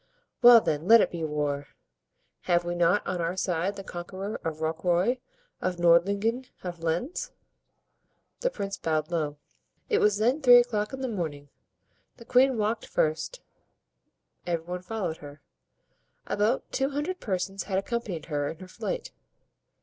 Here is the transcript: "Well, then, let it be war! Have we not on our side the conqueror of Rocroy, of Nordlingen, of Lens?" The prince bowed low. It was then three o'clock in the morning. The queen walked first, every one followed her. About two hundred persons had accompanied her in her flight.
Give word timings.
"Well, 0.41 0.61
then, 0.61 0.87
let 0.87 0.99
it 0.99 1.11
be 1.11 1.23
war! 1.23 1.67
Have 2.45 2.65
we 2.65 2.73
not 2.73 3.05
on 3.05 3.21
our 3.21 3.37
side 3.37 3.75
the 3.75 3.83
conqueror 3.83 4.41
of 4.43 4.59
Rocroy, 4.59 5.19
of 5.61 5.75
Nordlingen, 5.77 6.47
of 6.63 6.81
Lens?" 6.81 7.31
The 8.39 8.49
prince 8.49 8.77
bowed 8.79 9.11
low. 9.11 9.37
It 9.89 9.99
was 9.99 10.17
then 10.17 10.41
three 10.41 10.57
o'clock 10.57 10.91
in 10.91 11.01
the 11.01 11.07
morning. 11.07 11.49
The 12.17 12.25
queen 12.25 12.57
walked 12.57 12.87
first, 12.87 13.41
every 14.47 14.65
one 14.65 14.81
followed 14.81 15.17
her. 15.17 15.39
About 16.25 16.71
two 16.71 16.89
hundred 16.89 17.19
persons 17.19 17.65
had 17.65 17.77
accompanied 17.77 18.25
her 18.25 18.49
in 18.49 18.57
her 18.57 18.67
flight. 18.67 19.11